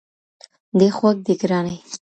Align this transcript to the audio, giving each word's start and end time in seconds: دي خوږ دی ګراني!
دي 0.77 0.87
خوږ 0.97 1.17
دی 1.25 1.33
ګراني! 1.41 1.77